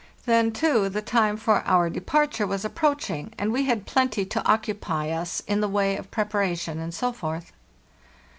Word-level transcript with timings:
Then, 0.25 0.51
too, 0.51 0.89
the 0.89 1.03
time 1.03 1.37
for 1.37 1.61
our 1.63 1.87
departure 1.87 2.47
was 2.47 2.65
ap 2.65 2.73
proaching, 2.73 3.33
and 3.37 3.51
we 3.51 3.65
had 3.65 3.85
plenty 3.85 4.25
to 4.25 4.43
occupy 4.49 5.11
us 5.11 5.41
in 5.45 5.61
the 5.61 5.69
way 5.69 5.95
of 5.95 6.09
preparation 6.09 6.79
and 6.79 6.91
so 6.91 7.11
forth. 7.13 7.51